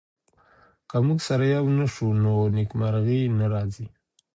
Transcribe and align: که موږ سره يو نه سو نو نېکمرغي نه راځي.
که 0.89 0.97
موږ 1.05 1.19
سره 1.27 1.45
يو 1.55 1.65
نه 1.77 1.85
سو 1.95 2.05
نو 2.23 2.33
نېکمرغي 2.55 3.21
نه 3.39 3.45
راځي. 3.53 3.87